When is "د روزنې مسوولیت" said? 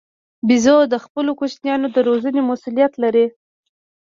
1.95-2.93